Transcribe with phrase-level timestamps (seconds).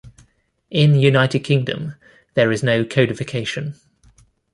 [0.71, 1.93] In United Kingdom
[2.33, 3.75] there is no codification.